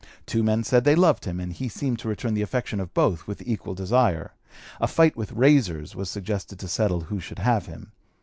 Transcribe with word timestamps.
Two 0.25 0.41
men 0.41 0.63
said 0.63 0.83
they 0.83 0.95
loved 0.95 1.25
him, 1.25 1.39
and 1.39 1.53
he 1.53 1.69
seemed 1.69 1.99
to 1.99 2.07
return 2.07 2.33
the 2.33 2.41
affection 2.41 2.79
of 2.79 2.91
both 2.91 3.27
with 3.27 3.43
equal 3.45 3.75
desire. 3.75 4.31
A 4.79 4.87
fight 4.87 5.15
with 5.15 5.31
razors 5.31 5.95
was 5.95 6.09
suggested 6.09 6.57
to 6.57 6.67
settle 6.67 7.01
who 7.01 7.19
should 7.19 7.37
have 7.37 7.67
him. 7.67 7.91